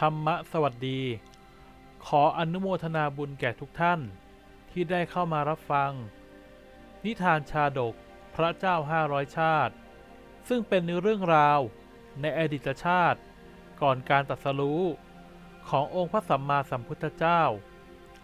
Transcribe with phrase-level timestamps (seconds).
[0.00, 1.00] ธรรมะสวัสดี
[2.06, 4.00] ขออนุโมทนาบุญแก่ทุกท่าน
[4.70, 5.92] ที่ได้เข้ามารับฟัง
[7.04, 7.94] นิทานชาดก
[8.34, 9.74] พระเจ้าห้าร้อยชาติ
[10.48, 11.60] ซึ่งเป็นเรื่องราว
[12.20, 13.20] ในอดีตชาติ
[13.82, 14.82] ก่อนการตรัสรู้
[15.68, 17.42] ขององค์พระสัมมาสัมพุทธเจ้า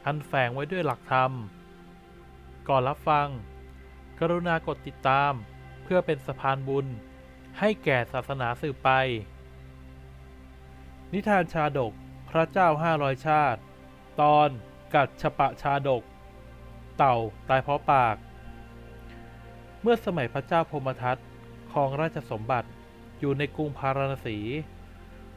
[0.07, 1.33] อันแฝงไว้ด้วยหลักธรรม
[2.69, 3.29] ก่อนรับฟัง
[4.19, 5.33] กรุณากดติดตาม
[5.83, 6.87] เพื่อเป็นสะพานบุญ
[7.59, 8.91] ให้แก่ศาสนาสืบไป
[11.15, 11.93] นิทานชาดก
[12.31, 13.61] พระเจ้าห้าร้อยชาติ
[14.21, 14.49] ตอน
[14.95, 16.03] กัดฉปะชาดก
[16.97, 17.17] เต่า
[17.49, 18.17] ตายเพราะปาก
[19.83, 21.17] เมื่อสมัยพระเจ้าพมทัต
[21.73, 22.69] ครองราชสมบัติ
[23.19, 24.39] อยู่ในกรุงพาราณสี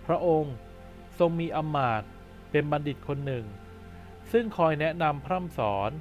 [0.06, 0.56] พระองค์
[1.20, 2.04] ทรงมีอมาต
[2.52, 3.46] เป็นบัณฑิตคนหนึ่ง
[4.32, 5.92] ซึ่งคอยแนะนำพร่ำสอน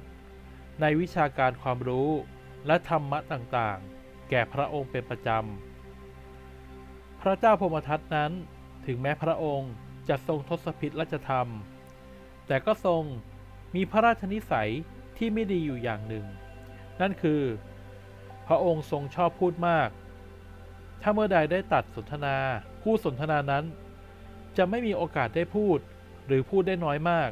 [0.81, 2.09] ในวิชาการความรู้
[2.67, 8.31] และธรรมะต่างๆ แก่พระองค์เป็นประจำ พระเจ้าพมทัตนั้น
[8.85, 9.73] ถึงแม้พระองค์
[10.09, 11.47] จะทรงทศพิธราชธรรม
[12.47, 13.03] แต่ก็ทรง
[13.75, 14.71] มีพระราชนิสัย
[15.17, 16.25] ที่ไม่ดีอยู่อย่างหนึ่ง
[17.01, 17.41] นั่นคือ
[18.47, 19.89] พระองค์ทรงชอบพูดมาก
[21.01, 22.37] ถ้าเมื่อใดได้ตัดสนทนา
[22.81, 23.65] ผู้สนทนานั้น
[24.57, 25.79] จะไม่มีโอกาสได้พูด
[26.27, 27.31] หรือพูดได้น้อยมาก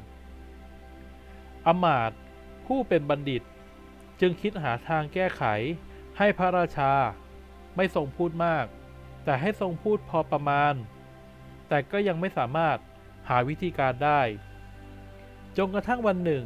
[1.68, 2.18] อมาตย์
[2.66, 3.44] ผู้เป็นบัณฑิต
[4.20, 5.44] จึงคิดหาทางแก้ไข
[6.18, 6.92] ให้พระราชา
[7.76, 8.66] ไม่ทรงพูดมาก
[9.24, 10.74] แต่ให้ทรงพูดพอประมาณ
[11.74, 12.78] แต่ก็ยังไม่สามารถ
[13.30, 14.22] หาวิธีการได้
[15.58, 16.46] จนกระทั่งวันหนึ่ง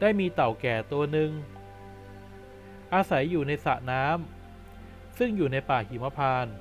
[0.00, 1.30] ได้มีเต่าแก่ตัวหนึ่ง
[2.94, 6.54] อาศัยอยู่ในสระน้ำซึ่งอยู่ในป่าหิมพานต์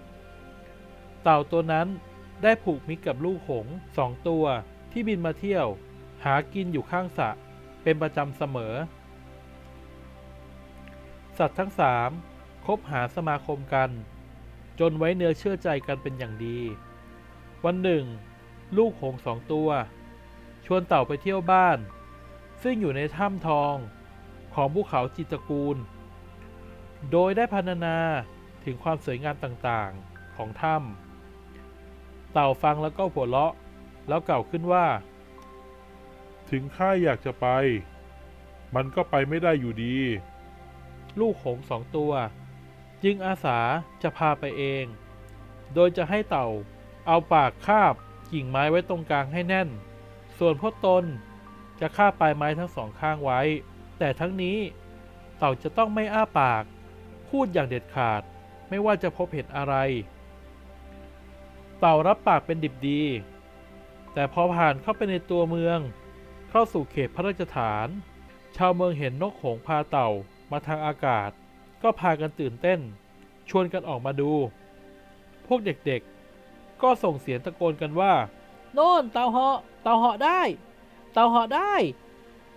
[1.23, 1.87] เต่าตัวนั้น
[2.43, 4.45] ได้ผูกมิตรกับลูกหงส์สองตัว
[4.91, 5.67] ที่บินมาเที่ยว
[6.23, 7.29] หากินอยู่ข้างสระ
[7.83, 8.75] เป็นประจำเสมอ
[11.37, 12.09] สัตว์ทั้งสาม
[12.65, 13.89] คบหาสมาคมกัน
[14.79, 16.59] จนไว้เนื้อเชื่อใจกันเป็นอย่างดี
[17.65, 18.05] วันหนึ่ง
[18.77, 19.69] ลูกหงส์สองตัว
[20.65, 21.77] ชวนเต่าไปเที่ยวบ้าน
[22.63, 23.75] ซึ่งอยู่ในถ้ำทอง
[24.53, 25.77] ของภูเขาจิตรกูล
[27.11, 27.97] โดยได้พรรณนา
[28.63, 33.53] ถึงความสวยงามต่างๆของถ้ำเต่าฟังแล้วก็หัวเราะ
[34.07, 34.87] แล้วกล่าวขึ้นว่า
[36.49, 37.47] ถึงข้าอยากจะไป
[38.75, 39.97] มันก็ไปไม่ได้อยู่ดี
[41.19, 42.11] ลูกหงส์สองตัว
[43.03, 43.59] จึงอาสา
[44.01, 44.85] จะพาไปเอง
[45.73, 46.47] โดยจะให้เต่า
[47.07, 47.93] เอาปากคาบ
[48.31, 49.69] กิ่งไม้ไว้ตรงกลางให้แน่น
[50.37, 51.03] ส่วนพวกตน
[51.79, 53.41] จะคาบปลายไม้ทั้งสองข้างไว้
[53.99, 54.57] แต่ทั้งนี้
[55.37, 56.63] เต่าจะต้องไม่อ้าปาก
[57.29, 58.21] พูดอย่างเด็ดขาด
[58.69, 59.75] ไม่ว่าจะพบเห็นอะไร
[61.79, 63.01] เต่ารับปากเป็นดิบดี
[64.13, 65.79] แต่พอผ่านเข้าไปในตัวเมือง
[66.49, 67.87] เข้าสู่เขตพระราชฐาน
[68.55, 70.09] ชาวเมืองเห็นนกหงพาเต่า
[70.51, 71.29] มาทางอากาศ
[71.83, 72.79] ก็พากันตื่นเต้น
[73.49, 74.31] ชวนกันออกมาดู
[75.47, 76.14] พวกเด็กๆ
[76.85, 78.13] ก็ส่งเสียงตะโกนกันว่า
[78.73, 80.41] โน่นเต่าเหาะเต่าเหาะได้
[81.13, 81.73] เต่าเหาะได้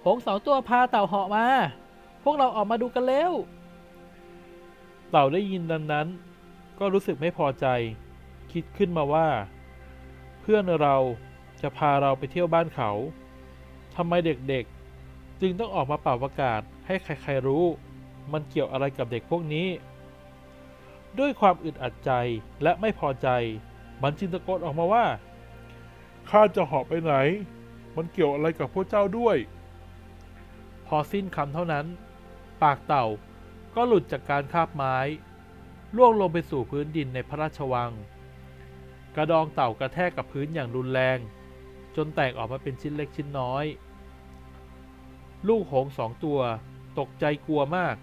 [0.04, 1.46] หงส์สองตัวพาเต่าเหาะมา
[2.22, 3.32] พวกเราออกมาดูกันเร็ว
[5.10, 6.06] เต่าได้ยินดังนั้น
[6.78, 7.66] ก็รู้สึกไม่พอใจ
[8.52, 9.28] คิดขึ้นมาว่า
[10.40, 10.96] เพื่อนเรา
[11.62, 12.90] จะพาเราไปเที่ยวบ้านเขา
[13.96, 17.64] ทำไมเด็กๆ จึงต้องออกมาเป่าประกาศให้ใครๆรู้
[18.32, 19.68] มันเกี่ยวอะไรกับเด็กพวกนี้
[21.18, 22.10] ด้วยความอึดอัดใจ
[22.62, 23.28] และไม่พอใจ
[24.02, 25.06] มันจึงตะโกนออกมาว่า
[26.30, 27.14] ข้าจะหาะไปไหน
[27.96, 29.36] มันเกี่ยวอะไรกับพวกเจ้าด้วย
[30.86, 31.86] พอสิ้นคำเท่านั้น
[32.62, 33.06] ปากเต่า
[33.74, 34.96] ก็หลุดจากการคาบไม้
[35.96, 37.92] ล่วงลงไปสู่พื้นดินในพระราชวัง
[39.14, 41.18] กระดองเต่ากระแทกกับพื้นอย่างรุนแรง
[41.96, 43.64] จนแตกออกมาเป็นชิ้นเล็กชิ้นน้อย
[45.48, 46.40] ลูกหงสองตัว
[46.98, 47.96] ตกใจกลัวมาก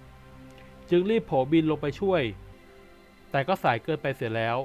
[0.90, 2.24] จึงรีบโผบินลงไปช่วย
[3.32, 4.58] แต่ก็สายเกินไปเสียแล้ว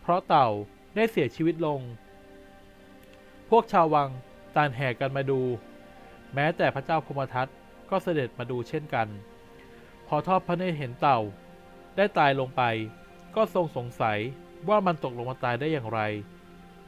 [0.00, 0.48] เพราะเต่า
[0.94, 1.80] ได้เสียชีวิตลง
[3.48, 4.08] พวกชาววัง
[4.56, 5.40] ต่างแห่กันมาดู
[6.34, 7.48] แม้แต่พระเจ้าพมทัต
[7.90, 9.08] ก็เสด็จมาดูเช่นกัน
[10.06, 11.18] พอทอดพระเนตรเห็นเต่า
[11.96, 12.62] ได้ตายลงไป
[13.34, 14.18] ก็ทรงสงสัย
[14.68, 16.00] ว่ามันตกลงมาตายได้อย่างไร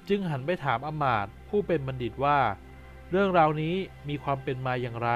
[0.08, 2.38] จึงหันไปถามอมาตย์ผู้เป็นบัณฑิตว่า
[3.10, 3.74] เรื่องราวนี้
[4.08, 5.10] มีความเป็นมาอย่างไร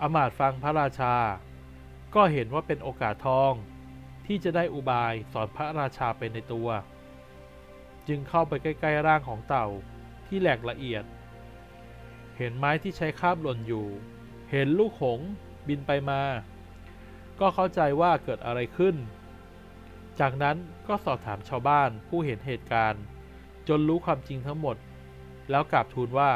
[0.00, 1.14] อมาตย์ฟังพระราชา
[2.14, 3.52] ก็เห็นว่าเป็นโอกาสทอง
[4.26, 6.68] ที่จะได้อุบายสอนพระราชาไปในตัว
[8.08, 9.66] จึงเข้าไปใกล้ ๆ ร่างของเต่า
[10.26, 11.04] ที่แหลกละเอียด
[12.36, 13.86] เห็นไม้ที่ใช้คาบหล่นอยู่
[14.50, 15.28] เห็นลูกหงส์
[15.68, 16.22] บินไปมา
[17.40, 18.96] ก็เข้าใจว่าเกิดอะไรขึ้น
[20.20, 20.56] จากนั้น
[20.88, 23.02] ก็สอบถามชาวบ้านผู้เห็นเหตุการณ์
[23.68, 24.76] จนรู้ความจริงทั้งหมด
[25.50, 26.32] แล้วกราบทูลว่า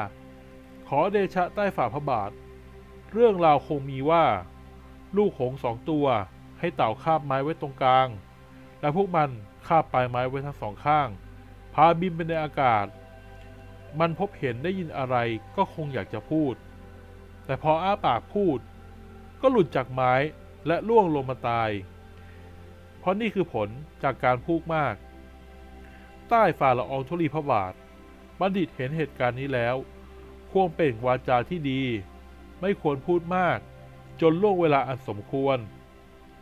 [0.89, 2.31] ขอเดชะใต้ฝ่าพระบาท
[3.13, 4.25] เรื่องราวคงมีว่า
[5.17, 6.07] ลูกหงส์สองตัว
[6.59, 8.09] ให้เต่าคาบไม้ไว้ตรงกลาง
[8.81, 9.31] และพวกมัน
[9.67, 11.09] คาบปลายไม้ไว้ทั้งสองข้าง
[11.75, 12.87] พาบินไปในอากาศ
[14.01, 15.17] มันพบเห็นได้ยินอะไร
[15.57, 16.55] ก็คงอยากจะพูด
[17.45, 18.59] แต่พออ้าปากพูด
[19.41, 20.13] ก็หลุดจากไม้
[20.67, 21.71] และล่วงลงมาตาย
[22.99, 23.69] เพราะนี่คือผล
[24.03, 24.95] จากการพูดมาก
[26.29, 27.73] ใต้ฝ่าละอองธุลีพระบาท
[28.39, 29.77] บัณฑิตเห็นเหตุการณ์นี้แล้ว
[30.51, 31.83] ควรเป่งวาจาที่ดี
[32.61, 33.59] ไม่ควรพูดมาก
[34.21, 35.59] จนล่วงเวลาอันสมควร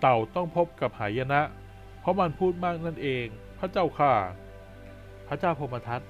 [0.07, 1.41] ต่าต้องพบกับหายนะ
[2.01, 3.27] เพราะมันพูดมากนั่นเอง
[3.59, 4.15] พระเจ้าค่ะ
[5.29, 6.01] พระเจ้าพมทัต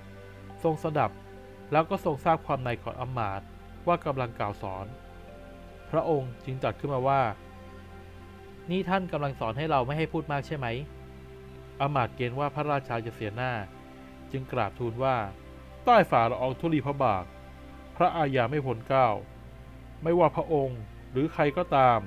[0.63, 1.11] ทรงสดับ
[1.73, 3.41] แล้วก็ทรงทราบความในของอำมาต
[3.87, 4.87] ว่ากำลังกล่าวสอน
[5.91, 7.23] พระองค์จึงตรัสขึ้นมาว่า
[8.71, 10.67] นี่ท่านกำลังสอนให้เราไม่ให้พูดมากใช่ไหม
[11.81, 13.53] อมาตเกณฑ์ว่าพระราชาจะเสียหน้า
[14.33, 15.17] จึงกราบทูลว่า
[15.85, 17.25] ใต้ฝ่าละอองธุลีพระบาท
[17.97, 19.15] พระอาญาไม่พ้นก้าว
[20.03, 21.99] ไม่ว่าพระองค์หรือใครก็ตาม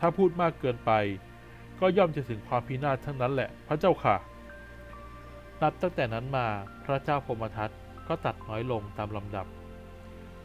[0.00, 0.90] ถ้าพูดมากเกินไป
[1.80, 4.16] ก็ย่อมจะถึงความพินาศทั้งนั้นแหละพระเจ้าค่ะ
[5.62, 6.46] นับตั้งแต่นั้นมา
[6.84, 7.70] พระเจ้าพมทัต
[8.08, 9.46] ก็ตัดน้อยลงตามลำดับ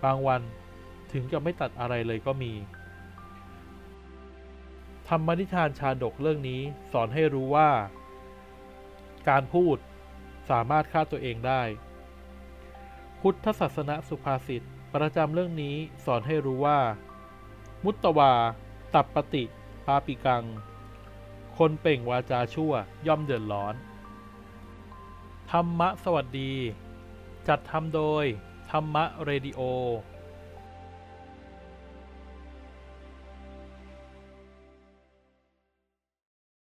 [0.04, 0.42] บางวัน
[1.12, 2.54] ถึงกับไม่ตัดอะไรเลยก็มี
[5.08, 6.62] ธรรมนิทานชาดกเรื่องนี้
[6.92, 7.70] สอนให้รู้ว่า
[9.30, 9.78] การพูด
[10.50, 11.62] สามารถฆ่าตัวเองได้
[13.22, 15.76] พุทธศาสนสุภาษิตประจำเรื่องนี้
[16.06, 16.80] สอนให้รู้ว่า
[17.84, 18.34] มุตตวา
[18.94, 19.44] ตับปฏิ
[19.88, 20.44] ปาปิกัง
[21.64, 22.74] คนเป่งวาจาชั่ว
[23.08, 23.76] ย่อมเดือดร้อน
[25.52, 26.54] ธรรมะสวัสดี
[27.48, 28.26] จัดทำโดย
[28.72, 29.62] ธรรมะเรดิโอ